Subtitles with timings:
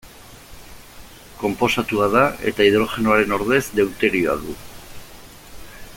[1.41, 4.57] Konposatua da, eta hidrogenoaren ordez deuterioa du.